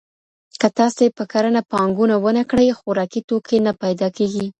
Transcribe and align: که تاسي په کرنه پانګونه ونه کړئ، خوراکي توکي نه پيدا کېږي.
که 0.59 0.67
تاسي 0.77 1.05
په 1.17 1.23
کرنه 1.31 1.61
پانګونه 1.71 2.15
ونه 2.23 2.43
کړئ، 2.49 2.67
خوراکي 2.79 3.21
توکي 3.29 3.57
نه 3.67 3.71
پيدا 3.83 4.07
کېږي. 4.17 4.45